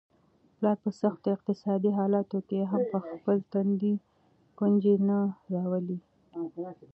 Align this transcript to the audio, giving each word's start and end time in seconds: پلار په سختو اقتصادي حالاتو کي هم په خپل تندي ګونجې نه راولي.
پلار 0.57 0.77
په 0.83 0.89
سختو 1.01 1.27
اقتصادي 1.35 1.91
حالاتو 1.99 2.37
کي 2.49 2.59
هم 2.71 2.81
په 2.91 2.99
خپل 3.09 3.37
تندي 3.51 3.93
ګونجې 4.57 4.95
نه 5.07 5.17
راولي. 5.53 5.99